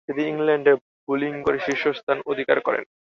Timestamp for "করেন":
2.67-2.83